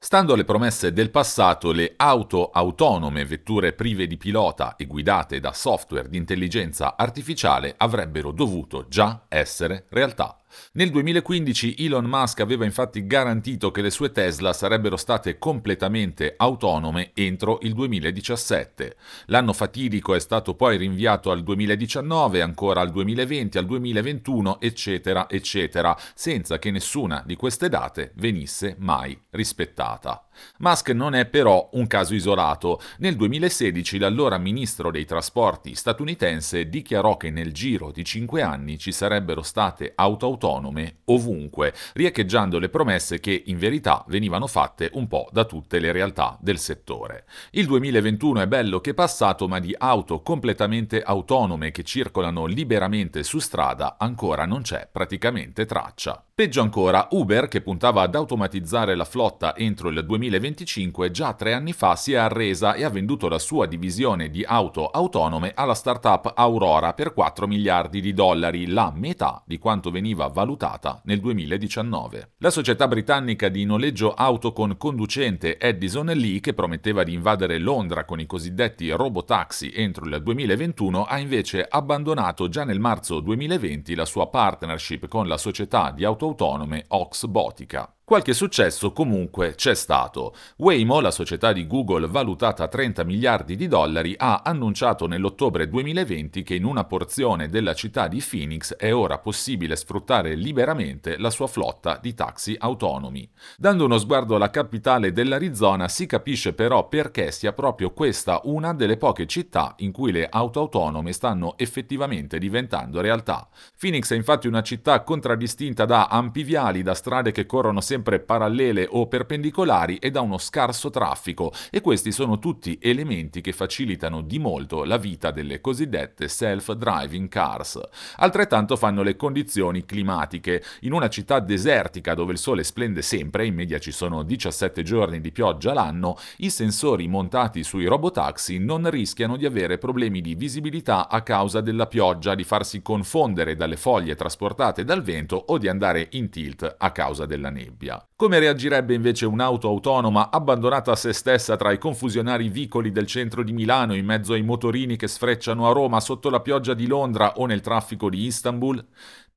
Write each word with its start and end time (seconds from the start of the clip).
Stando 0.00 0.34
alle 0.34 0.44
promesse 0.44 0.92
del 0.92 1.10
passato, 1.10 1.72
le 1.72 1.94
auto 1.96 2.50
autonome, 2.50 3.24
vetture 3.24 3.72
prive 3.72 4.06
di 4.06 4.16
pilota 4.16 4.76
e 4.76 4.86
guidate 4.86 5.40
da 5.40 5.52
software 5.52 6.08
di 6.08 6.16
intelligenza 6.16 6.96
artificiale 6.96 7.74
avrebbero 7.76 8.30
dovuto 8.30 8.86
già 8.88 9.24
essere 9.28 9.86
realtà. 9.90 10.40
Nel 10.72 10.90
2015 10.90 11.74
Elon 11.78 12.04
Musk 12.04 12.40
aveva 12.40 12.64
infatti 12.64 13.06
garantito 13.06 13.70
che 13.70 13.82
le 13.82 13.90
sue 13.90 14.12
Tesla 14.12 14.52
sarebbero 14.52 14.96
state 14.96 15.38
completamente 15.38 16.34
autonome 16.36 17.10
entro 17.14 17.58
il 17.62 17.74
2017. 17.74 18.96
L'anno 19.26 19.52
fatidico 19.52 20.14
è 20.14 20.20
stato 20.20 20.54
poi 20.54 20.76
rinviato 20.76 21.30
al 21.30 21.42
2019, 21.42 22.42
ancora 22.42 22.80
al 22.80 22.90
2020, 22.90 23.58
al 23.58 23.66
2021, 23.66 24.60
eccetera, 24.60 25.28
eccetera, 25.28 25.96
senza 26.14 26.58
che 26.58 26.70
nessuna 26.70 27.22
di 27.26 27.36
queste 27.36 27.68
date 27.68 28.12
venisse 28.16 28.76
mai 28.78 29.18
rispettata. 29.30 30.22
Musk 30.58 30.90
non 30.90 31.14
è 31.14 31.26
però 31.26 31.68
un 31.72 31.86
caso 31.86 32.14
isolato. 32.14 32.80
Nel 32.98 33.16
2016 33.16 33.98
l'allora 33.98 34.38
ministro 34.38 34.90
dei 34.90 35.04
trasporti 35.04 35.74
statunitense 35.74 36.68
dichiarò 36.68 37.16
che 37.16 37.30
nel 37.30 37.52
giro 37.52 37.90
di 37.90 38.04
cinque 38.04 38.42
anni 38.42 38.78
ci 38.78 38.92
sarebbero 38.92 39.42
state 39.42 39.92
auto 39.94 40.26
autonome 40.38 40.98
ovunque, 41.06 41.74
riecheggiando 41.94 42.58
le 42.60 42.68
promesse 42.68 43.18
che 43.18 43.42
in 43.46 43.58
verità 43.58 44.04
venivano 44.06 44.46
fatte 44.46 44.90
un 44.94 45.08
po' 45.08 45.28
da 45.32 45.44
tutte 45.44 45.80
le 45.80 45.90
realtà 45.90 46.38
del 46.40 46.58
settore. 46.58 47.24
Il 47.50 47.66
2021 47.66 48.42
è 48.42 48.46
bello 48.46 48.80
che 48.80 48.94
passato, 48.94 49.48
ma 49.48 49.58
di 49.58 49.74
auto 49.76 50.22
completamente 50.22 51.02
autonome 51.02 51.72
che 51.72 51.82
circolano 51.82 52.46
liberamente 52.46 53.24
su 53.24 53.40
strada 53.40 53.96
ancora 53.98 54.46
non 54.46 54.62
c'è 54.62 54.88
praticamente 54.90 55.66
traccia. 55.66 56.27
Peggio 56.38 56.62
ancora, 56.62 57.08
Uber, 57.10 57.48
che 57.48 57.60
puntava 57.60 58.02
ad 58.02 58.14
automatizzare 58.14 58.94
la 58.94 59.04
flotta 59.04 59.56
entro 59.56 59.88
il 59.88 60.06
2025, 60.06 61.10
già 61.10 61.34
tre 61.34 61.52
anni 61.52 61.72
fa 61.72 61.96
si 61.96 62.12
è 62.12 62.16
arresa 62.16 62.74
e 62.74 62.84
ha 62.84 62.90
venduto 62.90 63.26
la 63.28 63.40
sua 63.40 63.66
divisione 63.66 64.30
di 64.30 64.44
auto 64.46 64.86
autonome 64.86 65.50
alla 65.52 65.74
startup 65.74 66.30
Aurora 66.36 66.92
per 66.92 67.12
4 67.12 67.48
miliardi 67.48 68.00
di 68.00 68.12
dollari, 68.12 68.68
la 68.68 68.92
metà 68.94 69.42
di 69.44 69.58
quanto 69.58 69.90
veniva 69.90 70.28
valutata 70.28 71.00
nel 71.06 71.18
2019. 71.18 72.34
La 72.38 72.50
società 72.50 72.86
britannica 72.86 73.48
di 73.48 73.64
noleggio 73.64 74.14
auto 74.14 74.52
con 74.52 74.76
conducente 74.76 75.58
Edison 75.58 76.06
Lee, 76.06 76.38
che 76.38 76.54
prometteva 76.54 77.02
di 77.02 77.14
invadere 77.14 77.58
Londra 77.58 78.04
con 78.04 78.20
i 78.20 78.26
cosiddetti 78.26 78.88
robotaxi 78.90 79.72
entro 79.74 80.04
il 80.04 80.22
2021, 80.22 81.02
ha 81.02 81.18
invece 81.18 81.66
abbandonato 81.68 82.48
già 82.48 82.62
nel 82.62 82.78
marzo 82.78 83.18
2020 83.18 83.96
la 83.96 84.04
sua 84.04 84.28
partnership 84.28 85.08
con 85.08 85.26
la 85.26 85.36
società 85.36 85.90
di 85.90 86.04
auto 86.04 86.26
autonome 86.28 86.84
Oxbotica. 86.88 87.97
Qualche 88.08 88.32
successo 88.32 88.92
comunque 88.92 89.54
c'è 89.54 89.74
stato. 89.74 90.34
Waymo, 90.56 91.00
la 91.00 91.10
società 91.10 91.52
di 91.52 91.66
Google 91.66 92.06
valutata 92.06 92.64
a 92.64 92.68
30 92.68 93.04
miliardi 93.04 93.54
di 93.54 93.68
dollari, 93.68 94.14
ha 94.16 94.40
annunciato 94.42 95.06
nell'ottobre 95.06 95.68
2020 95.68 96.42
che 96.42 96.54
in 96.54 96.64
una 96.64 96.84
porzione 96.84 97.50
della 97.50 97.74
città 97.74 98.08
di 98.08 98.24
Phoenix 98.26 98.74
è 98.76 98.94
ora 98.94 99.18
possibile 99.18 99.76
sfruttare 99.76 100.34
liberamente 100.36 101.18
la 101.18 101.28
sua 101.28 101.48
flotta 101.48 101.98
di 102.00 102.14
taxi 102.14 102.56
autonomi. 102.58 103.30
Dando 103.58 103.84
uno 103.84 103.98
sguardo 103.98 104.36
alla 104.36 104.48
capitale 104.48 105.12
dell'Arizona 105.12 105.86
si 105.88 106.06
capisce 106.06 106.54
però 106.54 106.88
perché 106.88 107.30
sia 107.30 107.52
proprio 107.52 107.92
questa 107.92 108.40
una 108.44 108.72
delle 108.72 108.96
poche 108.96 109.26
città 109.26 109.74
in 109.80 109.92
cui 109.92 110.12
le 110.12 110.26
auto 110.30 110.60
autonome 110.60 111.12
stanno 111.12 111.58
effettivamente 111.58 112.38
diventando 112.38 113.02
realtà. 113.02 113.46
Phoenix 113.78 114.10
è 114.12 114.16
infatti 114.16 114.46
una 114.46 114.62
città 114.62 115.02
contraddistinta 115.02 115.84
da 115.84 116.06
ampi 116.06 116.42
viali, 116.42 116.82
da 116.82 116.94
strade 116.94 117.32
che 117.32 117.44
corrono 117.44 117.82
sempre 117.82 117.96
sempre 117.98 118.20
parallele 118.20 118.86
o 118.88 119.08
perpendicolari 119.08 119.96
e 119.96 120.12
da 120.12 120.20
uno 120.20 120.38
scarso 120.38 120.88
traffico 120.88 121.52
e 121.68 121.80
questi 121.80 122.12
sono 122.12 122.38
tutti 122.38 122.78
elementi 122.80 123.40
che 123.40 123.52
facilitano 123.52 124.20
di 124.20 124.38
molto 124.38 124.84
la 124.84 124.98
vita 124.98 125.32
delle 125.32 125.60
cosiddette 125.60 126.28
self-driving 126.28 127.28
cars. 127.28 127.80
Altrettanto 128.18 128.76
fanno 128.76 129.02
le 129.02 129.16
condizioni 129.16 129.84
climatiche. 129.84 130.62
In 130.82 130.92
una 130.92 131.08
città 131.08 131.40
desertica 131.40 132.14
dove 132.14 132.32
il 132.32 132.38
sole 132.38 132.62
splende 132.62 133.02
sempre, 133.02 133.46
in 133.46 133.54
media 133.54 133.80
ci 133.80 133.90
sono 133.90 134.22
17 134.22 134.84
giorni 134.84 135.20
di 135.20 135.32
pioggia 135.32 135.72
l'anno, 135.72 136.16
i 136.38 136.50
sensori 136.50 137.08
montati 137.08 137.64
sui 137.64 137.86
robotaxi 137.86 138.58
non 138.58 138.88
rischiano 138.88 139.36
di 139.36 139.44
avere 139.44 139.78
problemi 139.78 140.20
di 140.20 140.36
visibilità 140.36 141.08
a 141.08 141.22
causa 141.22 141.60
della 141.60 141.88
pioggia, 141.88 142.36
di 142.36 142.44
farsi 142.44 142.80
confondere 142.80 143.56
dalle 143.56 143.76
foglie 143.76 144.14
trasportate 144.14 144.84
dal 144.84 145.02
vento 145.02 145.36
o 145.48 145.58
di 145.58 145.66
andare 145.66 146.06
in 146.12 146.30
tilt 146.30 146.76
a 146.78 146.92
causa 146.92 147.26
della 147.26 147.50
nebbia 147.50 147.87
nebbia. 147.88 148.06
Come 148.14 148.38
reagirebbe 148.38 148.94
invece 148.94 149.24
un'auto 149.26 149.68
autonoma 149.68 150.30
abbandonata 150.30 150.92
a 150.92 150.96
se 150.96 151.12
stessa 151.12 151.56
tra 151.56 151.72
i 151.72 151.78
confusionari 151.78 152.48
vicoli 152.48 152.92
del 152.92 153.06
centro 153.06 153.42
di 153.42 153.52
Milano 153.52 153.94
in 153.94 154.04
mezzo 154.04 154.34
ai 154.34 154.42
motorini 154.42 154.96
che 154.96 155.08
sfrecciano 155.08 155.68
a 155.68 155.72
Roma 155.72 156.00
sotto 156.00 156.28
la 156.28 156.40
pioggia 156.40 156.74
di 156.74 156.86
Londra 156.86 157.34
o 157.36 157.46
nel 157.46 157.60
traffico 157.60 158.10
di 158.10 158.24
Istanbul? 158.26 158.84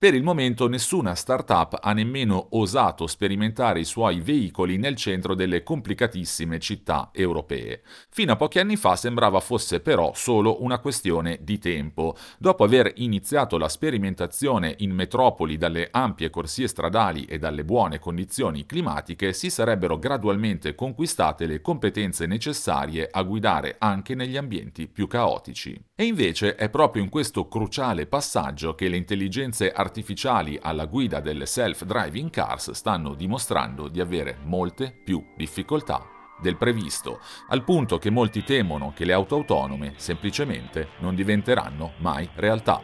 Per 0.01 0.15
il 0.15 0.23
momento 0.23 0.67
nessuna 0.67 1.13
startup 1.13 1.77
ha 1.79 1.93
nemmeno 1.93 2.47
osato 2.57 3.05
sperimentare 3.05 3.81
i 3.81 3.85
suoi 3.85 4.19
veicoli 4.19 4.77
nel 4.77 4.95
centro 4.95 5.35
delle 5.35 5.61
complicatissime 5.61 6.57
città 6.57 7.11
europee. 7.13 7.83
Fino 8.09 8.31
a 8.31 8.35
pochi 8.35 8.57
anni 8.57 8.77
fa 8.77 8.95
sembrava 8.95 9.39
fosse 9.39 9.79
però 9.79 10.11
solo 10.15 10.63
una 10.63 10.79
questione 10.79 11.37
di 11.43 11.59
tempo. 11.59 12.15
Dopo 12.39 12.63
aver 12.63 12.93
iniziato 12.95 13.59
la 13.59 13.69
sperimentazione 13.69 14.73
in 14.79 14.89
metropoli 14.89 15.55
dalle 15.57 15.89
ampie 15.91 16.31
corsie 16.31 16.67
stradali 16.67 17.25
e 17.25 17.37
dalle 17.37 17.63
buone 17.63 17.99
condizioni 17.99 18.65
climatiche, 18.65 19.33
si 19.33 19.51
sarebbero 19.51 19.99
gradualmente 19.99 20.73
conquistate 20.73 21.45
le 21.45 21.61
competenze 21.61 22.25
necessarie 22.25 23.07
a 23.07 23.21
guidare 23.21 23.75
anche 23.77 24.15
negli 24.15 24.35
ambienti 24.35 24.87
più 24.87 25.05
caotici. 25.05 25.79
E 26.01 26.05
invece 26.05 26.55
è 26.55 26.67
proprio 26.67 27.03
in 27.03 27.09
questo 27.09 27.47
cruciale 27.47 28.07
passaggio 28.07 28.73
che 28.73 28.87
le 28.87 28.97
intelligenze 28.97 29.71
artificiali 29.71 30.57
alla 30.59 30.87
guida 30.87 31.19
delle 31.19 31.45
self-driving 31.45 32.31
cars 32.31 32.71
stanno 32.71 33.13
dimostrando 33.13 33.87
di 33.87 34.01
avere 34.01 34.39
molte 34.45 34.91
più 34.91 35.23
difficoltà 35.37 36.03
del 36.41 36.57
previsto, 36.57 37.19
al 37.49 37.63
punto 37.63 37.99
che 37.99 38.09
molti 38.09 38.43
temono 38.43 38.93
che 38.95 39.05
le 39.05 39.13
auto 39.13 39.35
autonome 39.35 39.93
semplicemente 39.97 40.87
non 41.01 41.13
diventeranno 41.13 41.91
mai 41.97 42.27
realtà. 42.33 42.81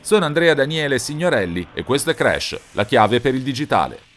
Sono 0.00 0.24
Andrea 0.24 0.54
Daniele 0.54 0.98
Signorelli 0.98 1.68
e 1.74 1.84
questo 1.84 2.10
è 2.10 2.14
Crash, 2.14 2.58
la 2.72 2.84
chiave 2.84 3.20
per 3.20 3.36
il 3.36 3.42
digitale. 3.42 4.11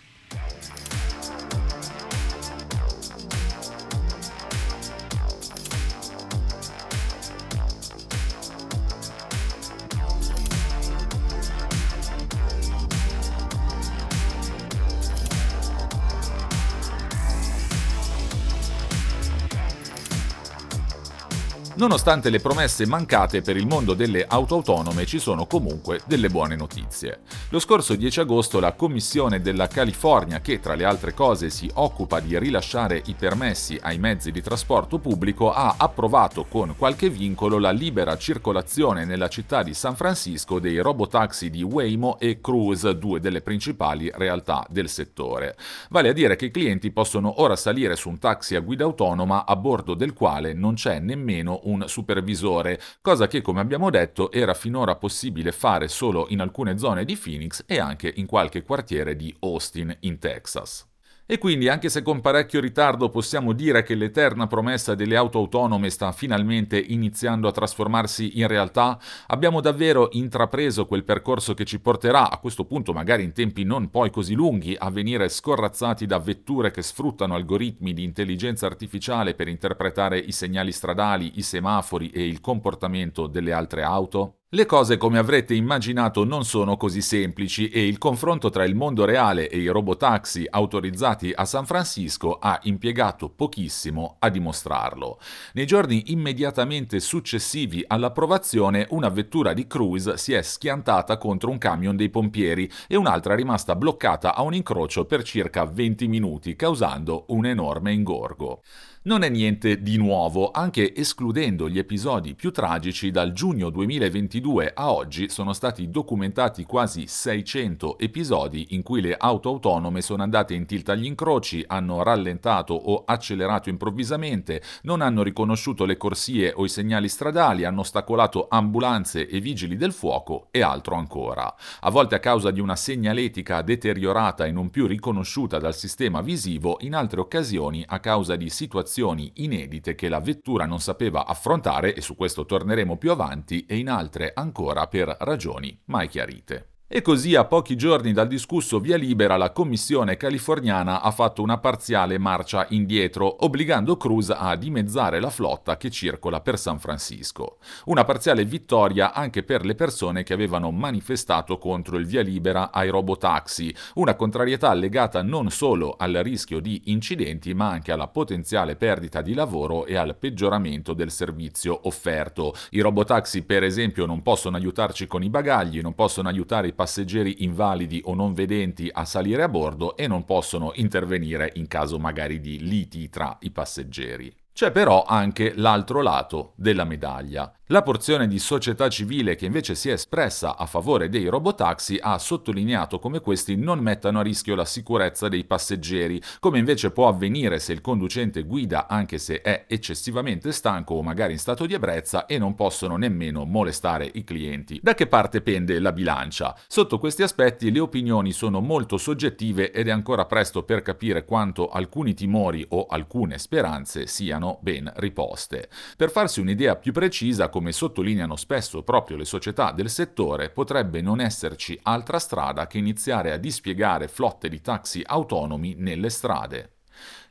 Nonostante 21.85 22.31
le 22.31 22.40
promesse 22.40 22.88
mancate 22.88 23.43
per 23.43 23.55
il 23.55 23.67
mondo 23.67 23.93
delle 23.93 24.26
auto 24.28 24.55
autonome 24.55 25.05
ci 25.05 25.20
sono 25.20 25.46
comunque 25.46 25.99
delle 26.08 26.29
buone 26.29 26.55
notizie. 26.55 27.20
Lo 27.55 27.61
scorso 27.61 27.96
10 27.96 28.19
agosto 28.19 28.59
la 28.59 28.73
Commissione 28.73 29.40
della 29.40 29.67
California, 29.67 30.41
che 30.41 30.59
tra 30.59 30.75
le 30.75 30.84
altre 30.84 31.13
cose 31.13 31.49
si 31.49 31.72
occupa 31.75 32.19
di 32.19 32.37
rilasciare 32.37 33.02
i 33.05 33.13
permessi 33.13 33.79
ai 33.81 33.97
mezzi 33.97 34.29
di 34.29 34.41
trasporto 34.41 34.99
pubblico, 34.99 35.53
ha 35.53 35.75
approvato 35.78 36.43
con 36.43 36.75
qualche 36.78 37.09
vincolo 37.09 37.57
la 37.57 37.72
libera 37.72 38.17
circolazione 38.17 39.05
nella 39.05 39.29
città 39.29 39.63
di 39.63 39.73
San 39.73 39.96
Francisco 39.96 40.59
dei 40.59 40.79
robotaxi 40.79 41.49
di 41.49 41.63
Waymo 41.63 42.19
e 42.19 42.41
Cruise, 42.41 42.97
due 42.97 43.22
delle 43.22 43.40
principali 43.40 44.11
realtà 44.13 44.66
del 44.69 44.90
settore. 44.90 45.55
Vale 45.91 46.09
a 46.09 46.13
dire 46.13 46.35
che 46.35 46.47
i 46.47 46.52
clienti 46.52 46.91
possono 46.91 47.41
ora 47.41 47.55
salire 47.55 47.96
su 47.96 48.09
un 48.09 48.19
taxi 48.19 48.57
a 48.57 48.59
guida 48.59 48.84
autonoma 48.84 49.46
a 49.46 49.55
bordo 49.55 49.93
del 49.93 50.11
quale 50.11 50.52
non 50.52 50.73
c'è 50.73 50.99
nemmeno 50.99 51.61
un 51.63 51.85
supervisore, 51.87 52.81
cosa 52.99 53.28
che 53.28 53.41
come 53.41 53.61
abbiamo 53.61 53.90
detto 53.90 54.29
era 54.29 54.53
finora 54.53 54.97
possibile 54.97 55.53
fare 55.53 55.87
solo 55.87 56.25
in 56.31 56.41
alcune 56.41 56.78
zone 56.78 57.05
di 57.05 57.16
Phoenix 57.16 57.43
e 57.66 57.80
anche 57.80 58.12
in 58.16 58.26
qualche 58.26 58.64
quartiere 58.64 59.16
di 59.16 59.36
Austin 59.40 59.96
in 60.02 60.20
Texas. 60.20 60.88
E 61.28 61.40
quindi, 61.40 61.70
anche 61.70 61.90
se 61.90 62.03
con 62.03 62.22
parecchio 62.22 62.59
ritardo 62.59 63.09
possiamo 63.09 63.53
dire 63.53 63.82
che 63.82 63.96
l'eterna 63.96 64.46
promessa 64.46 64.94
delle 64.94 65.16
auto 65.16 65.40
autonome 65.40 65.90
sta 65.90 66.12
finalmente 66.12 66.78
iniziando 66.78 67.47
a 67.47 67.52
trasformarsi 67.52 68.38
in 68.38 68.46
realtà, 68.46 69.00
abbiamo 69.28 69.59
davvero 69.59 70.09
intrapreso 70.12 70.86
quel 70.86 71.03
percorso 71.03 71.56
che 71.56 71.66
ci 71.66 71.80
porterà, 71.80 72.30
a 72.30 72.38
questo 72.38 72.66
punto 72.66 72.94
magari 72.94 73.24
in 73.24 73.34
tempi 73.34 73.64
non 73.64 73.90
poi 73.90 74.12
così 74.12 74.36
lunghi, 74.36 74.76
a 74.78 74.91
venire 74.91 75.28
scorrazzati 75.28 76.06
da 76.06 76.20
vetture 76.20 76.70
che 76.70 76.84
sfruttano 76.84 77.34
algoritmi 77.34 77.94
di 77.94 78.03
intelligenza 78.03 78.68
artificiale 78.68 79.34
per 79.34 79.48
interpretare 79.48 80.20
i 80.20 80.32
segnali 80.32 80.72
stradali, 80.72 81.40
i 81.40 81.41
semafori 81.41 82.12
e 82.12 82.28
il 82.28 82.40
comportamento 82.40 83.26
delle 83.26 83.52
altre 83.52 83.82
auto? 83.82 84.41
Le 84.50 84.68
cose, 84.68 84.97
come 84.97 85.18
avrete 85.18 85.56
immaginato, 85.56 86.24
non 86.24 86.46
sono 86.46 86.78
così 86.78 87.02
semplici 87.02 87.70
e 87.70 87.88
il 87.88 87.97
confronto 87.97 88.52
tra 88.52 88.64
il 88.64 88.76
mondo 88.76 89.03
reale 89.03 89.50
e 89.50 89.58
i 89.58 89.66
robotaxi 89.68 90.46
autorizzati 90.47 91.32
a 91.34 91.46
San 91.46 91.66
Francisco 91.66 92.38
ha 92.40 92.59
impiegato 92.64 93.28
pochissimo 93.30 94.18
a 94.20 94.30
dimostrarlo. 94.30 95.20
Nei 95.53 95.66
giorni 95.66 96.12
immediatamente 96.12 97.00
successivi 97.00 97.84
all'approvazione, 97.88 98.86
una 98.92 99.09
vettura 99.09 99.52
di 99.53 99.66
cruise 99.66 100.16
si 100.18 100.34
è 100.34 100.44
schiantata 100.44 101.18
contro 101.18 101.50
un 101.50 101.58
camion 101.58 101.96
dei 101.96 102.12
pompieri 102.12 102.72
e 102.88 102.96
un'altra 102.96 103.34
è 103.34 103.36
rimasta 103.36 103.76
bloccata 103.76 104.36
a 104.36 104.44
un 104.44 104.53
incrocio 104.53 105.06
per 105.06 105.24
circa 105.24 105.66
20 105.66 106.08
minuti, 106.08 106.56
causando 106.56 107.26
un 107.30 107.48
enorme 107.48 107.94
ingorgo. 107.94 108.62
Non 109.05 109.22
è 109.22 109.29
niente 109.29 109.84
di 109.84 109.97
nuovo, 109.97 110.49
anche 110.49 110.96
escludendo 110.96 111.69
gli 111.69 111.78
episodi 111.78 112.34
più 112.34 112.49
tragici 112.49 113.11
dal 113.11 113.34
giugno 113.34 113.69
2022 113.69 114.72
a 114.73 114.91
oggi 114.91 115.29
sono 115.29 115.53
stati 115.53 115.91
documentati 115.91 116.63
quasi 116.63 117.05
600 117.05 117.99
episodi 117.99 118.69
in 118.69 118.81
cui 118.81 119.02
le 119.02 119.16
auto 119.16 119.49
autonome 119.49 120.02
sono 120.02 120.23
andate 120.23 120.55
in 120.55 120.66
tilt 120.66 120.90
agli 120.90 121.05
incroci, 121.05 121.63
hanno 121.67 122.02
rallentato 122.02 122.73
o 122.73 123.03
accelerato 123.05 123.69
improvvisamente, 123.69 124.63
non 124.81 125.02
hanno 125.02 125.22
riconosciuto 125.22 125.85
le 125.85 125.97
corsie 125.97 126.52
o 126.55 126.66
i 126.66 126.69
segnali 126.69 127.07
stradali, 127.07 127.63
hanno 127.63 127.81
ostacolato 127.81 128.47
ambulanze 128.49 129.28
e 129.28 129.40
vigili 129.40 129.75
del 129.75 129.93
fuoco 129.93 130.47
e 130.49 130.63
altro 130.63 130.96
ancora. 130.96 131.53
A 131.81 131.91
volte 131.91 132.16
a 132.16 132.19
causa 132.19 132.49
di 132.49 132.59
una 132.59 132.75
segnaletica 132.75 133.61
deteriorata 133.61 134.46
e 134.46 134.52
non 134.52 134.72
più 134.72 134.87
riconosciuta 134.87 135.59
dal 135.59 135.75
sistema 135.75 136.22
visivo, 136.22 136.78
in 136.79 136.96
altre 136.96 137.19
occasioni 137.19 137.84
a 137.85 137.99
causa 137.99 138.35
di 138.35 138.49
situazioni 138.49 138.93
situazioni 138.96 139.32
inedite 139.44 139.94
che 139.94 140.08
la 140.08 140.22
vettura 140.22 140.66
non 140.66 140.80
sapeva 140.80 141.26
affrontare 141.26 141.94
e 141.94 142.00
su 142.00 142.16
questo 142.16 142.46
torneremo 142.46 142.96
più 142.96 143.12
avanti 143.12 143.66
e 143.66 143.78
in 143.78 143.90
altre 143.90 144.32
ancora 144.34 144.88
per 144.88 145.18
ragioni 145.20 145.78
mai 145.86 146.08
chiarite. 146.08 146.75
E 146.87 147.02
così 147.02 147.34
a 147.34 147.46
pochi 147.46 147.76
giorni 147.76 148.14
dal 148.14 148.28
discusso 148.28 148.79
via 148.79 148.96
libera 148.96 149.37
la 149.37 149.52
commissione 149.52 150.17
californiana 150.17 151.02
ha 151.02 151.09
fatto 151.09 151.41
una 151.41 151.58
parziale 151.58 152.20
marcia 152.20 152.67
indietro, 152.70 153.43
obbligando 153.43 153.97
Cruz 153.97 154.29
a 154.29 154.55
dimezzare 154.55 155.20
la 155.20 155.32
flotta 155.32 155.78
che 155.78 155.90
circola 155.90 156.41
per 156.41 156.59
San 156.59 156.78
Francisco. 156.78 157.58
Una 157.85 158.03
parziale 158.03 158.46
vittoria 158.46 159.14
anche 159.14 159.41
per 159.41 159.66
le 159.66 159.73
persone 159.73 160.22
che 160.22 160.34
avevano 160.34 160.70
manifestato 160.70 161.58
contro 161.58 161.97
il 161.97 162.05
via 162.05 162.22
libera 162.22 162.72
ai 162.72 162.90
robotaxi, 162.90 163.76
una 163.96 164.14
contrarietà 164.14 164.72
legata 164.76 165.23
non 165.23 165.49
solo 165.49 165.96
al 165.97 166.14
rischio 166.14 166.59
di 166.59 166.84
incidenti 166.85 167.55
ma 167.55 167.67
anche 167.67 167.93
alla 167.93 168.09
potenziale 168.09 168.76
perdita 168.76 169.23
di 169.23 169.34
lavoro 169.34 169.88
e 169.88 169.96
al 169.96 170.16
peggioramento 170.16 170.93
del 170.93 171.09
servizio 171.09 171.88
offerto. 171.88 172.53
I 172.70 172.81
robotaxi 172.81 173.41
per 173.41 173.64
esempio 173.64 174.05
non 174.05 174.22
possono 174.22 174.55
aiutarci 174.55 175.08
con 175.08 175.23
i 175.23 175.31
bagagli, 175.31 175.81
non 175.81 175.96
possono 175.96 176.28
aiutare 176.28 176.67
i 176.67 176.73
passeggeri 176.76 177.44
invalidi 177.44 178.02
o 178.06 178.14
non 178.14 178.34
vedenti 178.34 178.90
a 178.92 179.06
salire 179.06 179.42
a 179.42 179.50
bordo 179.50 179.98
e 179.98 180.08
non 180.08 180.26
possono 180.26 180.72
intervenire 180.76 181.52
in 181.56 181.68
caso 181.68 181.98
magari 181.98 182.40
di 182.40 182.60
liti 182.60 183.10
tra 183.10 183.38
i 183.42 183.50
passeggeri. 183.50 184.45
C'è 184.55 184.72
però 184.72 185.03
anche 185.03 185.52
l'altro 185.53 186.02
lato 186.02 186.53
della 186.55 186.85
medaglia. 186.85 187.53
La 187.69 187.81
porzione 187.81 188.28
di 188.28 188.37
società 188.37 188.87
civile 188.90 189.35
che 189.35 189.47
invece 189.47 189.73
si 189.73 189.90
è 189.90 189.93
espressa 189.93 190.55
a 190.55 190.67
favore 190.67 191.09
dei 191.09 191.25
robotaxi 191.25 191.97
ha 191.99 192.16
sottolineato 192.19 192.99
come 192.99 193.22
questi 193.22 193.55
non 193.55 193.79
mettano 193.79 194.19
a 194.19 194.22
rischio 194.22 194.53
la 194.53 194.66
sicurezza 194.66 195.29
dei 195.29 195.46
passeggeri, 195.46 196.22
come 196.40 196.59
invece 196.59 196.91
può 196.91 197.07
avvenire 197.07 197.57
se 197.57 197.73
il 197.73 197.81
conducente 197.81 198.43
guida 198.43 198.87
anche 198.87 199.17
se 199.17 199.41
è 199.41 199.66
eccessivamente 199.67 200.52
stanco 200.52 200.93
o 200.93 201.02
magari 201.02 201.34
in 201.34 201.40
stato 201.40 201.66
di 201.66 201.73
ebbrezza 201.73 202.28
e 202.28 202.37
non 202.37 202.53
possono 202.53 202.97
nemmeno 202.97 203.46
molestare 203.46 204.07
i 204.13 204.23
clienti. 204.23 204.79
Da 204.81 204.93
che 204.93 205.07
parte 205.07 205.41
pende 205.41 205.79
la 205.79 205.91
bilancia? 205.91 206.55
Sotto 206.67 206.99
questi 206.99 207.23
aspetti 207.23 207.72
le 207.72 207.79
opinioni 207.79 208.31
sono 208.31 208.61
molto 208.61 208.97
soggettive 208.97 209.72
ed 209.72 209.87
è 209.87 209.91
ancora 209.91 210.25
presto 210.25 210.61
per 210.61 210.84
capire 210.84 211.25
quanto 211.25 211.67
alcuni 211.69 212.13
timori 212.13 212.63
o 212.69 212.85
alcune 212.85 213.40
speranze 213.40 214.05
siano 214.05 214.45
ben 214.62 214.92
riposte. 214.97 215.70
Per 215.97 216.12
farsi 216.12 216.40
un'idea 216.40 216.76
più 216.76 216.92
precisa 216.92 217.50
come 217.50 217.72
sottolineano 217.72 218.36
spesso 218.36 218.84
proprio 218.84 219.18
le 219.18 219.26
società 219.26 219.72
del 219.72 219.90
settore, 219.90 220.50
potrebbe 220.50 221.02
non 221.02 221.20
esserci 221.20 221.80
altra 221.84 222.20
strada 222.20 222.68
che 222.68 222.78
iniziare 222.78 223.32
a 223.32 223.38
dispiegare 223.38 224.08
flotte 224.08 224.50
di 224.50 224.62
taxi 224.62 225.02
autonomi 225.06 225.76
nelle 225.78 226.09
strade. 226.09 226.75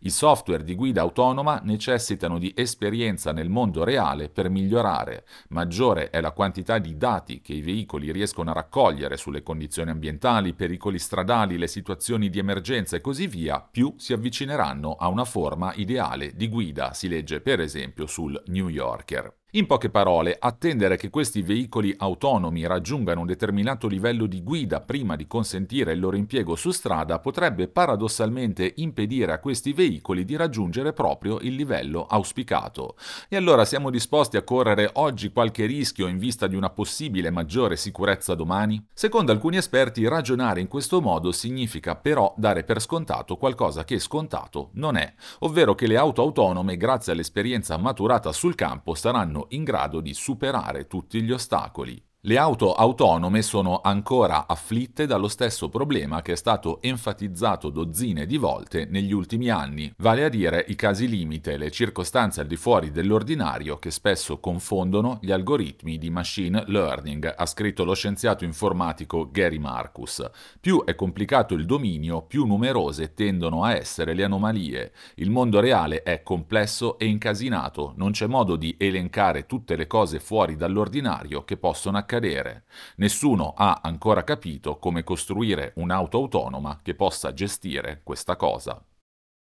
I 0.06 0.10
software 0.10 0.64
di 0.64 0.74
guida 0.74 1.00
autonoma 1.00 1.62
necessitano 1.64 2.38
di 2.38 2.52
esperienza 2.54 3.32
nel 3.32 3.48
mondo 3.48 3.84
reale 3.84 4.28
per 4.28 4.50
migliorare. 4.50 5.24
Maggiore 5.48 6.10
è 6.10 6.20
la 6.20 6.32
quantità 6.32 6.76
di 6.76 6.98
dati 6.98 7.40
che 7.40 7.54
i 7.54 7.62
veicoli 7.62 8.12
riescono 8.12 8.50
a 8.50 8.52
raccogliere 8.52 9.16
sulle 9.16 9.42
condizioni 9.42 9.88
ambientali, 9.88 10.52
pericoli 10.52 10.98
stradali, 10.98 11.56
le 11.56 11.68
situazioni 11.68 12.28
di 12.28 12.38
emergenza 12.38 12.96
e 12.96 13.00
così 13.00 13.26
via, 13.26 13.62
più 13.62 13.94
si 13.96 14.12
avvicineranno 14.12 14.92
a 14.92 15.08
una 15.08 15.24
forma 15.24 15.72
ideale 15.72 16.34
di 16.34 16.48
guida, 16.48 16.92
si 16.92 17.08
legge 17.08 17.40
per 17.40 17.60
esempio 17.60 18.06
sul 18.06 18.38
New 18.48 18.68
Yorker. 18.68 19.44
In 19.56 19.66
poche 19.66 19.88
parole, 19.88 20.36
attendere 20.36 20.96
che 20.96 21.10
questi 21.10 21.40
veicoli 21.40 21.94
autonomi 21.96 22.66
raggiungano 22.66 23.20
un 23.20 23.26
determinato 23.26 23.86
livello 23.86 24.26
di 24.26 24.42
guida 24.42 24.80
prima 24.80 25.14
di 25.14 25.28
consentire 25.28 25.92
il 25.92 26.00
loro 26.00 26.16
impiego 26.16 26.56
su 26.56 26.72
strada 26.72 27.20
potrebbe 27.20 27.68
paradossalmente 27.68 28.72
impedire 28.78 29.30
a 29.30 29.38
questi 29.38 29.72
veicoli 29.72 30.24
di 30.24 30.34
raggiungere 30.34 30.92
proprio 30.92 31.38
il 31.38 31.54
livello 31.54 32.04
auspicato. 32.04 32.96
E 33.28 33.36
allora 33.36 33.64
siamo 33.64 33.90
disposti 33.90 34.36
a 34.36 34.42
correre 34.42 34.90
oggi 34.94 35.30
qualche 35.30 35.66
rischio 35.66 36.08
in 36.08 36.18
vista 36.18 36.48
di 36.48 36.56
una 36.56 36.70
possibile 36.70 37.30
maggiore 37.30 37.76
sicurezza 37.76 38.34
domani? 38.34 38.84
Secondo 38.92 39.30
alcuni 39.30 39.56
esperti, 39.56 40.08
ragionare 40.08 40.62
in 40.62 40.66
questo 40.66 41.00
modo 41.00 41.30
significa 41.30 41.94
però 41.94 42.34
dare 42.36 42.64
per 42.64 42.80
scontato 42.80 43.36
qualcosa 43.36 43.84
che 43.84 44.00
scontato 44.00 44.70
non 44.72 44.96
è, 44.96 45.14
ovvero 45.40 45.76
che 45.76 45.86
le 45.86 45.96
auto 45.96 46.22
autonome, 46.22 46.76
grazie 46.76 47.12
all'esperienza 47.12 47.76
maturata 47.76 48.32
sul 48.32 48.56
campo, 48.56 48.96
saranno 48.96 49.42
in 49.50 49.64
grado 49.64 50.00
di 50.00 50.14
superare 50.14 50.87
tutti 50.87 51.23
gli 51.23 51.32
ostacoli. 51.32 52.03
Le 52.26 52.38
auto 52.38 52.72
autonome 52.72 53.43
sono 53.43 53.82
ancora 53.82 54.46
afflitte 54.46 55.04
dallo 55.04 55.28
stesso 55.28 55.69
problema 55.69 56.22
che 56.22 56.32
è 56.32 56.36
stato 56.36 56.81
enfatizzato 56.81 57.69
dozzine 57.69 58.24
di 58.24 58.38
volte 58.38 58.86
negli 58.86 59.12
ultimi 59.12 59.50
anni, 59.50 59.93
vale 59.98 60.24
a 60.24 60.31
dire 60.31 60.64
i 60.69 60.74
casi 60.74 61.06
limite, 61.06 61.58
le 61.58 61.70
circostanze 61.70 62.40
al 62.40 62.46
di 62.46 62.56
fuori 62.56 62.90
dell'ordinario 62.93 63.78
che 63.78 63.90
spesso 63.90 64.40
confondono 64.40 65.19
gli 65.20 65.32
algoritmi 65.32 65.98
di 65.98 66.08
machine 66.08 66.64
learning, 66.69 67.31
ha 67.36 67.44
scritto 67.44 67.84
lo 67.84 67.93
scienziato 67.93 68.44
informatico 68.44 69.28
Gary 69.31 69.58
Marcus. 69.58 70.26
Più 70.58 70.82
è 70.82 70.94
complicato 70.94 71.52
il 71.52 71.66
dominio, 71.66 72.22
più 72.22 72.46
numerose 72.46 73.12
tendono 73.12 73.64
a 73.64 73.74
essere 73.74 74.14
le 74.14 74.24
anomalie. 74.24 74.93
Il 75.16 75.28
mondo 75.28 75.60
reale 75.60 76.02
è 76.02 76.22
complesso 76.22 76.98
e 76.98 77.04
incasinato, 77.04 77.93
non 77.96 78.12
c'è 78.12 78.26
modo 78.26 78.56
di 78.56 78.74
elencare 78.78 79.44
tutte 79.44 79.76
le 79.76 79.86
cose 79.86 80.20
fuori 80.20 80.56
dall'ordinario 80.56 81.44
che 81.44 81.58
possono 81.58 81.98
accadere 81.98 82.12
accadere. 82.14 82.64
Nessuno 82.96 83.54
ha 83.56 83.80
ancora 83.82 84.24
capito 84.24 84.78
come 84.78 85.02
costruire 85.02 85.72
un'auto 85.76 86.18
autonoma 86.18 86.80
che 86.82 86.94
possa 86.94 87.32
gestire 87.32 88.00
questa 88.02 88.36
cosa. 88.36 88.80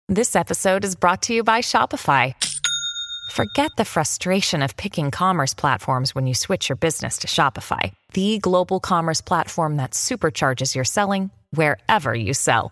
This 0.07 0.35
episode 0.35 0.83
is 0.85 0.95
brought 0.95 1.21
to 1.27 1.33
you 1.33 1.43
by 1.43 1.61
Shopify. 1.61 2.33
Forget 3.31 3.71
the 3.77 3.85
frustration 3.85 4.61
of 4.61 4.75
picking 4.75 5.09
commerce 5.09 5.53
platforms 5.53 6.13
when 6.13 6.27
you 6.27 6.33
switch 6.33 6.67
your 6.69 6.77
business 6.77 7.17
to 7.19 7.27
Shopify, 7.27 7.93
the 8.11 8.37
global 8.39 8.79
commerce 8.79 9.21
platform 9.21 9.77
that 9.77 9.91
supercharges 9.91 10.75
your 10.75 10.83
selling 10.83 11.31
wherever 11.51 12.13
you 12.13 12.33
sell. 12.33 12.71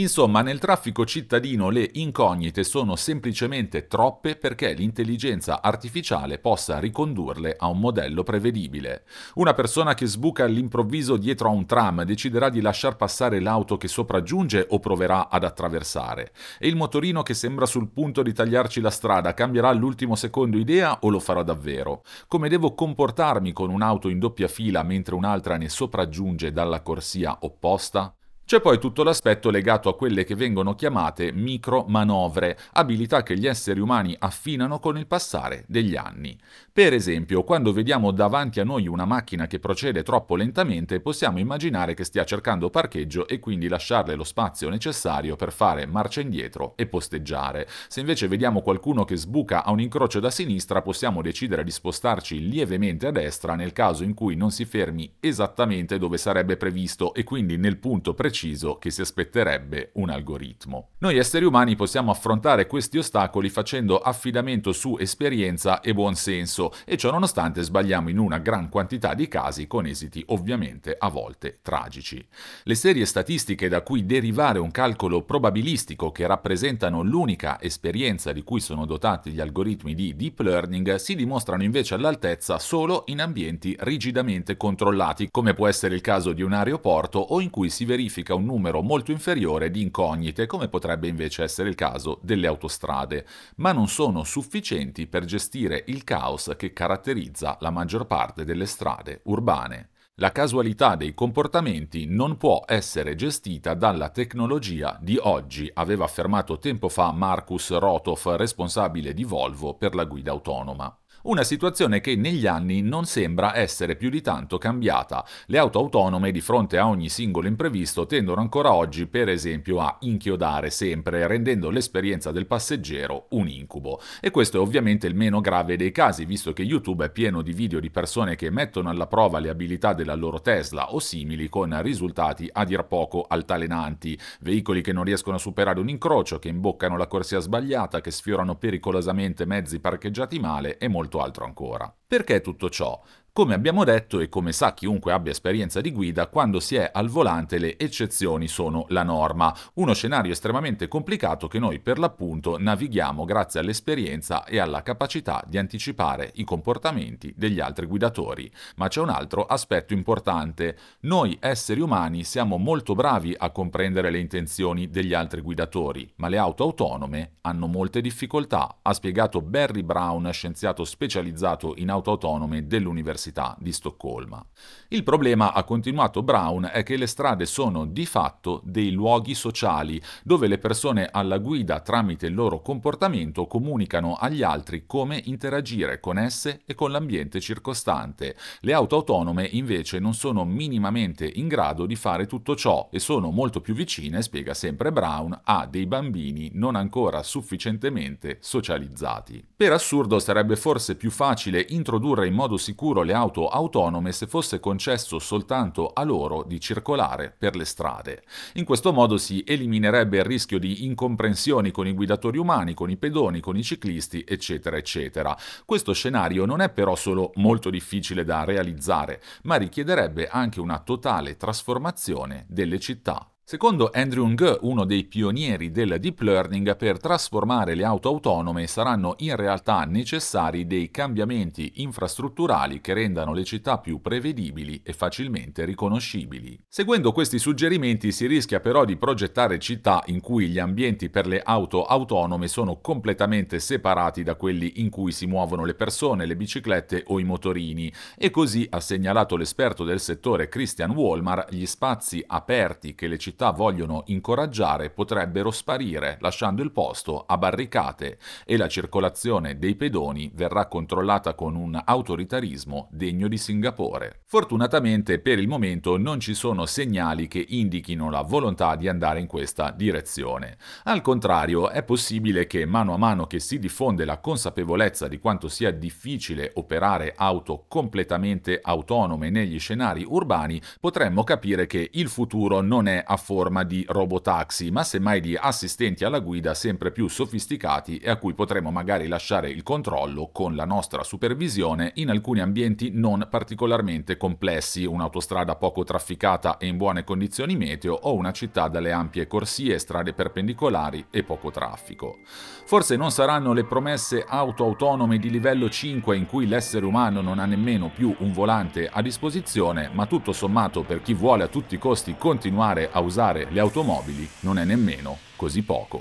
Insomma, 0.00 0.40
nel 0.40 0.58
traffico 0.58 1.04
cittadino 1.04 1.68
le 1.68 1.90
incognite 1.92 2.64
sono 2.64 2.96
semplicemente 2.96 3.86
troppe 3.86 4.34
perché 4.34 4.72
l'intelligenza 4.72 5.60
artificiale 5.60 6.38
possa 6.38 6.78
ricondurle 6.78 7.54
a 7.58 7.66
un 7.66 7.80
modello 7.80 8.22
prevedibile. 8.22 9.04
Una 9.34 9.52
persona 9.52 9.92
che 9.92 10.06
sbuca 10.06 10.44
all'improvviso 10.44 11.18
dietro 11.18 11.48
a 11.48 11.52
un 11.52 11.66
tram 11.66 12.04
deciderà 12.04 12.48
di 12.48 12.62
lasciar 12.62 12.96
passare 12.96 13.40
l'auto 13.40 13.76
che 13.76 13.88
sopraggiunge 13.88 14.66
o 14.70 14.78
proverà 14.78 15.28
ad 15.28 15.44
attraversare. 15.44 16.32
E 16.58 16.66
il 16.66 16.76
motorino 16.76 17.22
che 17.22 17.34
sembra 17.34 17.66
sul 17.66 17.90
punto 17.90 18.22
di 18.22 18.32
tagliarci 18.32 18.80
la 18.80 18.90
strada 18.90 19.34
cambierà 19.34 19.68
all'ultimo 19.68 20.14
secondo 20.14 20.56
idea 20.56 21.00
o 21.02 21.10
lo 21.10 21.20
farà 21.20 21.42
davvero? 21.42 22.04
Come 22.26 22.48
devo 22.48 22.72
comportarmi 22.72 23.52
con 23.52 23.68
un'auto 23.68 24.08
in 24.08 24.18
doppia 24.18 24.48
fila 24.48 24.82
mentre 24.82 25.14
un'altra 25.14 25.58
ne 25.58 25.68
sopraggiunge 25.68 26.52
dalla 26.52 26.80
corsia 26.80 27.36
opposta? 27.42 28.14
C'è 28.50 28.60
poi 28.60 28.80
tutto 28.80 29.04
l'aspetto 29.04 29.48
legato 29.48 29.88
a 29.88 29.94
quelle 29.94 30.24
che 30.24 30.34
vengono 30.34 30.74
chiamate 30.74 31.30
micro 31.30 31.84
manovre, 31.86 32.58
abilità 32.72 33.22
che 33.22 33.38
gli 33.38 33.46
esseri 33.46 33.78
umani 33.78 34.16
affinano 34.18 34.80
con 34.80 34.98
il 34.98 35.06
passare 35.06 35.62
degli 35.68 35.94
anni. 35.94 36.36
Per 36.72 36.92
esempio, 36.92 37.44
quando 37.44 37.72
vediamo 37.72 38.10
davanti 38.10 38.58
a 38.58 38.64
noi 38.64 38.88
una 38.88 39.04
macchina 39.04 39.46
che 39.46 39.60
procede 39.60 40.02
troppo 40.02 40.34
lentamente, 40.34 40.98
possiamo 40.98 41.38
immaginare 41.38 41.94
che 41.94 42.02
stia 42.02 42.24
cercando 42.24 42.70
parcheggio 42.70 43.28
e 43.28 43.38
quindi 43.38 43.68
lasciarle 43.68 44.16
lo 44.16 44.24
spazio 44.24 44.68
necessario 44.68 45.36
per 45.36 45.52
fare 45.52 45.86
marcia 45.86 46.20
indietro 46.20 46.72
e 46.74 46.88
posteggiare. 46.88 47.68
Se 47.86 48.00
invece 48.00 48.26
vediamo 48.26 48.62
qualcuno 48.62 49.04
che 49.04 49.14
sbuca 49.14 49.62
a 49.62 49.70
un 49.70 49.78
incrocio 49.78 50.18
da 50.18 50.32
sinistra, 50.32 50.82
possiamo 50.82 51.22
decidere 51.22 51.62
di 51.62 51.70
spostarci 51.70 52.48
lievemente 52.48 53.06
a 53.06 53.12
destra 53.12 53.54
nel 53.54 53.72
caso 53.72 54.02
in 54.02 54.14
cui 54.14 54.34
non 54.34 54.50
si 54.50 54.64
fermi 54.64 55.08
esattamente 55.20 55.98
dove 55.98 56.18
sarebbe 56.18 56.56
previsto 56.56 57.14
e 57.14 57.22
quindi 57.22 57.56
nel 57.56 57.76
punto 57.76 58.12
preciso 58.12 58.38
preciso 58.40 58.78
che 58.78 58.90
si 58.90 59.02
aspetterebbe 59.02 59.90
un 59.94 60.08
algoritmo. 60.08 60.90
Noi 60.98 61.18
esseri 61.18 61.44
umani 61.44 61.76
possiamo 61.76 62.10
affrontare 62.10 62.66
questi 62.66 62.96
ostacoli 62.96 63.50
facendo 63.50 63.98
affidamento 63.98 64.72
su 64.72 64.96
esperienza 64.98 65.80
e 65.80 65.92
buonsenso 65.92 66.72
e 66.86 66.96
ciò 66.96 67.10
nonostante 67.10 67.62
sbagliamo 67.62 68.08
in 68.08 68.18
una 68.18 68.38
gran 68.38 68.70
quantità 68.70 69.12
di 69.12 69.28
casi 69.28 69.66
con 69.66 69.84
esiti 69.84 70.22
ovviamente 70.28 70.96
a 70.98 71.08
volte 71.08 71.58
tragici. 71.60 72.26
Le 72.62 72.74
serie 72.74 73.04
statistiche 73.04 73.68
da 73.68 73.82
cui 73.82 74.06
derivare 74.06 74.58
un 74.58 74.70
calcolo 74.70 75.22
probabilistico 75.22 76.10
che 76.10 76.26
rappresentano 76.26 77.02
l'unica 77.02 77.60
esperienza 77.60 78.32
di 78.32 78.42
cui 78.42 78.60
sono 78.60 78.86
dotati 78.86 79.32
gli 79.32 79.40
algoritmi 79.40 79.94
di 79.94 80.16
deep 80.16 80.40
learning 80.40 80.94
si 80.94 81.14
dimostrano 81.14 81.62
invece 81.62 81.94
all'altezza 81.94 82.58
solo 82.58 83.04
in 83.08 83.20
ambienti 83.20 83.76
rigidamente 83.80 84.56
controllati, 84.56 85.28
come 85.30 85.52
può 85.52 85.66
essere 85.66 85.94
il 85.94 86.00
caso 86.00 86.32
di 86.32 86.42
un 86.42 86.52
aeroporto 86.52 87.18
o 87.18 87.40
in 87.40 87.50
cui 87.50 87.68
si 87.68 87.84
verifica 87.84 88.28
un 88.34 88.44
numero 88.44 88.82
molto 88.82 89.10
inferiore 89.10 89.70
di 89.70 89.82
incognite, 89.82 90.46
come 90.46 90.68
potrebbe 90.68 91.08
invece 91.08 91.42
essere 91.42 91.68
il 91.68 91.74
caso 91.74 92.18
delle 92.22 92.46
autostrade, 92.46 93.26
ma 93.56 93.72
non 93.72 93.88
sono 93.88 94.24
sufficienti 94.24 95.06
per 95.06 95.24
gestire 95.24 95.84
il 95.86 96.04
caos 96.04 96.52
che 96.56 96.72
caratterizza 96.72 97.56
la 97.60 97.70
maggior 97.70 98.06
parte 98.06 98.44
delle 98.44 98.66
strade 98.66 99.20
urbane. 99.24 99.90
La 100.20 100.32
casualità 100.32 100.96
dei 100.96 101.14
comportamenti 101.14 102.04
non 102.06 102.36
può 102.36 102.62
essere 102.66 103.14
gestita 103.14 103.72
dalla 103.72 104.10
tecnologia 104.10 104.98
di 105.00 105.16
oggi, 105.18 105.70
aveva 105.72 106.04
affermato 106.04 106.58
tempo 106.58 106.90
fa 106.90 107.10
Marcus 107.10 107.70
Rotov, 107.70 108.34
responsabile 108.36 109.14
di 109.14 109.24
Volvo 109.24 109.74
per 109.74 109.94
la 109.94 110.04
guida 110.04 110.30
autonoma. 110.30 110.99
Una 111.22 111.44
situazione 111.44 112.00
che 112.00 112.16
negli 112.16 112.46
anni 112.46 112.80
non 112.80 113.04
sembra 113.04 113.54
essere 113.54 113.94
più 113.94 114.08
di 114.08 114.22
tanto 114.22 114.56
cambiata. 114.56 115.22
Le 115.48 115.58
auto 115.58 115.78
autonome 115.78 116.30
di 116.30 116.40
fronte 116.40 116.78
a 116.78 116.88
ogni 116.88 117.10
singolo 117.10 117.46
imprevisto 117.46 118.06
tendono 118.06 118.40
ancora 118.40 118.72
oggi, 118.72 119.06
per 119.06 119.28
esempio, 119.28 119.80
a 119.80 119.98
inchiodare 120.00 120.70
sempre, 120.70 121.26
rendendo 121.26 121.68
l'esperienza 121.68 122.32
del 122.32 122.46
passeggero 122.46 123.26
un 123.32 123.48
incubo. 123.48 124.00
E 124.18 124.30
questo 124.30 124.56
è 124.56 124.60
ovviamente 124.60 125.06
il 125.06 125.14
meno 125.14 125.42
grave 125.42 125.76
dei 125.76 125.92
casi, 125.92 126.24
visto 126.24 126.54
che 126.54 126.62
YouTube 126.62 127.04
è 127.04 127.10
pieno 127.10 127.42
di 127.42 127.52
video 127.52 127.80
di 127.80 127.90
persone 127.90 128.34
che 128.34 128.48
mettono 128.48 128.88
alla 128.88 129.06
prova 129.06 129.40
le 129.40 129.50
abilità 129.50 129.92
della 129.92 130.14
loro 130.14 130.40
Tesla 130.40 130.94
o 130.94 131.00
simili 131.00 131.50
con 131.50 131.82
risultati 131.82 132.48
a 132.50 132.64
dir 132.64 132.84
poco 132.84 133.26
altalenanti. 133.28 134.18
Veicoli 134.40 134.80
che 134.80 134.94
non 134.94 135.04
riescono 135.04 135.36
a 135.36 135.38
superare 135.40 135.80
un 135.80 135.90
incrocio, 135.90 136.38
che 136.38 136.48
imboccano 136.48 136.96
la 136.96 137.08
corsia 137.08 137.40
sbagliata, 137.40 138.00
che 138.00 138.10
sfiorano 138.10 138.56
pericolosamente 138.56 139.44
mezzi 139.44 139.80
parcheggiati 139.80 140.38
male 140.40 140.78
e 140.78 140.88
molto 140.88 141.08
molto 141.10 141.20
altro 141.20 141.44
ancora. 141.44 141.92
Perché 142.06 142.40
tutto 142.40 142.70
ciò? 142.70 143.00
Come 143.40 143.54
abbiamo 143.54 143.84
detto 143.84 144.20
e 144.20 144.28
come 144.28 144.52
sa 144.52 144.74
chiunque 144.74 145.14
abbia 145.14 145.32
esperienza 145.32 145.80
di 145.80 145.92
guida, 145.92 146.26
quando 146.26 146.60
si 146.60 146.76
è 146.76 146.90
al 146.92 147.08
volante 147.08 147.56
le 147.56 147.78
eccezioni 147.78 148.46
sono 148.48 148.84
la 148.88 149.02
norma, 149.02 149.56
uno 149.76 149.94
scenario 149.94 150.32
estremamente 150.32 150.88
complicato 150.88 151.48
che 151.48 151.58
noi 151.58 151.78
per 151.80 151.98
l'appunto 151.98 152.58
navighiamo 152.58 153.24
grazie 153.24 153.60
all'esperienza 153.60 154.44
e 154.44 154.58
alla 154.58 154.82
capacità 154.82 155.42
di 155.46 155.56
anticipare 155.56 156.32
i 156.34 156.44
comportamenti 156.44 157.32
degli 157.34 157.60
altri 157.60 157.86
guidatori. 157.86 158.52
Ma 158.76 158.88
c'è 158.88 159.00
un 159.00 159.08
altro 159.08 159.46
aspetto 159.46 159.94
importante, 159.94 160.76
noi 161.04 161.38
esseri 161.40 161.80
umani 161.80 162.24
siamo 162.24 162.58
molto 162.58 162.94
bravi 162.94 163.34
a 163.38 163.48
comprendere 163.48 164.10
le 164.10 164.18
intenzioni 164.18 164.90
degli 164.90 165.14
altri 165.14 165.40
guidatori, 165.40 166.12
ma 166.16 166.28
le 166.28 166.36
auto 166.36 166.64
autonome 166.64 167.36
hanno 167.40 167.66
molte 167.68 168.02
difficoltà, 168.02 168.80
ha 168.82 168.92
spiegato 168.92 169.40
Barry 169.40 169.82
Brown, 169.82 170.28
scienziato 170.30 170.84
specializzato 170.84 171.72
in 171.78 171.88
auto 171.88 172.10
autonome 172.10 172.66
dell'Università 172.66 173.28
dell'Università 173.30 173.56
di 173.58 173.72
Stoccolma. 173.72 174.44
Il 174.88 175.04
problema, 175.04 175.52
ha 175.52 175.62
continuato 175.64 176.22
Brown, 176.22 176.68
è 176.72 176.82
che 176.82 176.96
le 176.96 177.06
strade 177.06 177.46
sono 177.46 177.86
di 177.86 178.04
fatto 178.04 178.60
dei 178.64 178.90
luoghi 178.90 179.34
sociali 179.34 180.00
dove 180.22 180.48
le 180.48 180.58
persone 180.58 181.08
alla 181.10 181.38
guida 181.38 181.80
tramite 181.80 182.26
il 182.26 182.34
loro 182.34 182.60
comportamento 182.60 183.46
comunicano 183.46 184.14
agli 184.14 184.42
altri 184.42 184.84
come 184.86 185.22
interagire 185.24 186.00
con 186.00 186.18
esse 186.18 186.62
e 186.66 186.74
con 186.74 186.90
l'ambiente 186.90 187.40
circostante. 187.40 188.36
Le 188.60 188.72
auto 188.72 188.96
autonome 188.96 189.48
invece 189.52 189.98
non 189.98 190.14
sono 190.14 190.44
minimamente 190.44 191.30
in 191.32 191.48
grado 191.48 191.86
di 191.86 191.96
fare 191.96 192.26
tutto 192.26 192.56
ciò 192.56 192.88
e 192.90 192.98
sono 192.98 193.30
molto 193.30 193.60
più 193.60 193.74
vicine, 193.74 194.22
spiega 194.22 194.54
sempre 194.54 194.92
Brown, 194.92 195.38
a 195.44 195.66
dei 195.66 195.86
bambini 195.86 196.50
non 196.54 196.74
ancora 196.74 197.22
sufficientemente 197.22 198.38
socializzati. 198.40 199.44
Per 199.56 199.72
assurdo 199.72 200.18
sarebbe 200.18 200.56
forse 200.56 200.96
più 200.96 201.10
facile 201.10 201.64
introdurre 201.68 202.26
in 202.26 202.34
modo 202.34 202.56
sicuro 202.56 203.02
le 203.02 203.09
le 203.10 203.14
auto 203.14 203.48
autonome 203.48 204.12
se 204.12 204.28
fosse 204.28 204.60
concesso 204.60 205.18
soltanto 205.18 205.90
a 205.92 206.04
loro 206.04 206.44
di 206.44 206.60
circolare 206.60 207.34
per 207.36 207.56
le 207.56 207.64
strade. 207.64 208.22
In 208.54 208.64
questo 208.64 208.92
modo 208.92 209.16
si 209.18 209.42
eliminerebbe 209.44 210.18
il 210.18 210.24
rischio 210.24 210.60
di 210.60 210.84
incomprensioni 210.84 211.72
con 211.72 211.88
i 211.88 211.92
guidatori 211.92 212.38
umani, 212.38 212.72
con 212.72 212.88
i 212.88 212.96
pedoni, 212.96 213.40
con 213.40 213.56
i 213.56 213.64
ciclisti, 213.64 214.24
eccetera, 214.26 214.76
eccetera. 214.76 215.36
Questo 215.64 215.92
scenario 215.92 216.44
non 216.44 216.60
è 216.60 216.70
però 216.70 216.94
solo 216.94 217.32
molto 217.34 217.68
difficile 217.68 218.22
da 218.22 218.44
realizzare, 218.44 219.20
ma 219.42 219.56
richiederebbe 219.56 220.28
anche 220.28 220.60
una 220.60 220.78
totale 220.78 221.36
trasformazione 221.36 222.46
delle 222.48 222.78
città. 222.78 223.28
Secondo 223.50 223.90
Andrew 223.92 224.28
Ng, 224.28 224.58
uno 224.60 224.84
dei 224.84 225.02
pionieri 225.02 225.72
del 225.72 225.96
deep 225.98 226.20
learning, 226.20 226.76
per 226.76 227.00
trasformare 227.00 227.74
le 227.74 227.82
auto 227.82 228.08
autonome 228.08 228.68
saranno 228.68 229.16
in 229.18 229.34
realtà 229.34 229.82
necessari 229.82 230.68
dei 230.68 230.92
cambiamenti 230.92 231.72
infrastrutturali 231.82 232.80
che 232.80 232.94
rendano 232.94 233.32
le 233.32 233.42
città 233.42 233.78
più 233.78 234.00
prevedibili 234.00 234.82
e 234.84 234.92
facilmente 234.92 235.64
riconoscibili. 235.64 236.56
Seguendo 236.68 237.10
questi 237.10 237.40
suggerimenti 237.40 238.12
si 238.12 238.28
rischia 238.28 238.60
però 238.60 238.84
di 238.84 238.96
progettare 238.96 239.58
città 239.58 240.04
in 240.06 240.20
cui 240.20 240.46
gli 240.46 240.60
ambienti 240.60 241.10
per 241.10 241.26
le 241.26 241.42
auto 241.42 241.82
autonome 241.82 242.46
sono 242.46 242.80
completamente 242.80 243.58
separati 243.58 244.22
da 244.22 244.36
quelli 244.36 244.74
in 244.76 244.90
cui 244.90 245.10
si 245.10 245.26
muovono 245.26 245.64
le 245.64 245.74
persone, 245.74 246.24
le 246.24 246.36
biciclette 246.36 247.02
o 247.08 247.18
i 247.18 247.24
motorini 247.24 247.92
e 248.16 248.30
così, 248.30 248.64
ha 248.70 248.78
segnalato 248.78 249.34
l'esperto 249.34 249.82
del 249.82 249.98
settore 249.98 250.48
Christian 250.48 250.92
Walmar, 250.92 251.46
gli 251.50 251.66
spazi 251.66 252.22
aperti 252.24 252.94
che 252.94 253.08
le 253.08 253.18
città 253.18 253.38
città 253.40 253.52
vogliono 253.52 254.02
incoraggiare 254.06 254.90
potrebbero 254.90 255.50
sparire, 255.50 256.18
lasciando 256.20 256.62
il 256.62 256.72
posto 256.72 257.24
a 257.26 257.38
barricate 257.38 258.18
e 258.44 258.58
la 258.58 258.68
circolazione 258.68 259.58
dei 259.58 259.76
pedoni 259.76 260.30
verrà 260.34 260.66
controllata 260.66 261.32
con 261.32 261.56
un 261.56 261.80
autoritarismo 261.82 262.88
degno 262.90 263.28
di 263.28 263.38
Singapore. 263.38 264.20
Fortunatamente 264.26 265.20
per 265.20 265.38
il 265.38 265.48
momento 265.48 265.96
non 265.96 266.20
ci 266.20 266.34
sono 266.34 266.66
segnali 266.66 267.28
che 267.28 267.42
indichino 267.48 268.10
la 268.10 268.20
volontà 268.20 268.76
di 268.76 268.88
andare 268.88 269.20
in 269.20 269.26
questa 269.26 269.70
direzione. 269.70 270.58
Al 270.84 271.00
contrario, 271.00 271.70
è 271.70 271.82
possibile 271.82 272.46
che 272.46 272.66
mano 272.66 272.92
a 272.92 272.98
mano 272.98 273.26
che 273.26 273.40
si 273.40 273.58
diffonde 273.58 274.04
la 274.04 274.18
consapevolezza 274.18 275.08
di 275.08 275.18
quanto 275.18 275.48
sia 275.48 275.70
difficile 275.70 276.50
operare 276.56 277.14
auto 277.16 277.64
completamente 277.68 278.60
autonome 278.62 279.30
negli 279.30 279.58
scenari 279.58 280.04
urbani, 280.06 280.60
potremmo 280.78 281.24
capire 281.24 281.66
che 281.66 281.88
il 281.94 282.08
futuro 282.08 282.60
non 282.60 282.86
è 282.86 283.02
affatto 283.02 283.19
forma 283.20 283.62
di 283.62 283.84
robotaxi, 283.86 284.72
ma 284.72 284.82
semmai 284.82 285.20
di 285.20 285.36
assistenti 285.36 286.04
alla 286.04 286.18
guida 286.18 286.54
sempre 286.54 286.90
più 286.90 287.06
sofisticati 287.06 287.98
e 287.98 288.10
a 288.10 288.16
cui 288.16 288.34
potremo 288.34 288.72
magari 288.72 289.06
lasciare 289.06 289.50
il 289.50 289.62
controllo 289.62 290.30
con 290.32 290.56
la 290.56 290.64
nostra 290.64 291.04
supervisione 291.04 291.92
in 291.96 292.10
alcuni 292.10 292.40
ambienti 292.40 292.90
non 292.92 293.28
particolarmente 293.30 294.16
complessi, 294.16 294.84
un'autostrada 294.84 295.54
poco 295.54 295.84
trafficata 295.84 296.56
e 296.56 296.66
in 296.66 296.76
buone 296.76 297.04
condizioni 297.04 297.56
meteo 297.56 297.92
o 297.94 298.14
una 298.14 298.32
città 298.32 298.68
dalle 298.68 298.90
ampie 298.90 299.26
corsie, 299.26 299.78
strade 299.78 300.14
perpendicolari 300.14 301.06
e 301.10 301.22
poco 301.22 301.50
traffico. 301.50 302.18
Forse 302.64 302.96
non 302.96 303.10
saranno 303.10 303.52
le 303.52 303.64
promesse 303.64 304.24
auto 304.26 304.64
autonome 304.64 305.18
di 305.18 305.28
livello 305.28 305.68
5 305.68 306.16
in 306.16 306.26
cui 306.26 306.46
l'essere 306.46 306.86
umano 306.86 307.20
non 307.20 307.38
ha 307.38 307.44
nemmeno 307.44 307.90
più 307.94 308.14
un 308.18 308.32
volante 308.32 308.88
a 308.90 309.02
disposizione, 309.02 309.90
ma 309.92 310.06
tutto 310.06 310.32
sommato 310.32 310.82
per 310.82 311.02
chi 311.02 311.12
vuole 311.12 311.42
a 311.42 311.48
tutti 311.48 311.74
i 311.74 311.78
costi 311.78 312.16
continuare 312.16 312.88
a 312.90 313.00
usare 313.00 313.09
le 313.50 313.60
automobili 313.60 314.28
non 314.40 314.58
è 314.58 314.64
nemmeno 314.64 315.18
così 315.36 315.62
poco. 315.62 316.00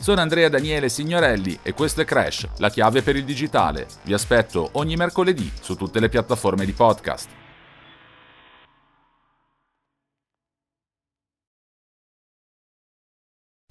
Sono 0.00 0.20
Andrea 0.20 0.48
Daniele 0.48 0.88
Signorelli 0.88 1.58
e 1.62 1.72
questo 1.72 2.02
è 2.02 2.04
Crash, 2.04 2.48
la 2.58 2.68
chiave 2.68 3.02
per 3.02 3.16
il 3.16 3.24
digitale. 3.24 3.86
Vi 4.02 4.12
aspetto 4.12 4.70
ogni 4.72 4.96
mercoledì 4.96 5.50
su 5.60 5.76
tutte 5.76 6.00
le 6.00 6.08
piattaforme 6.08 6.66
di 6.66 6.72
podcast. 6.72 7.43